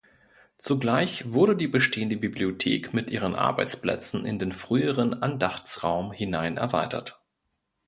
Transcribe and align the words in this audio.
Zugleich 0.57 1.31
wurde 1.31 1.55
die 1.55 1.67
bestehende 1.67 2.17
Bibliothek 2.17 2.91
mit 2.91 3.11
ihren 3.11 3.35
Arbeitsplätzen 3.35 4.25
in 4.25 4.39
den 4.39 4.51
früheren 4.51 5.21
Andachtsraum 5.21 6.11
hinein 6.11 6.57
erweitert. 6.57 7.21